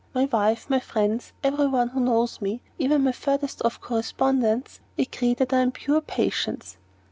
[0.15, 5.35] My wife, my friends, every one that knows me, even my furthest off correspondents, agree
[5.35, 6.77] that I am pure patience."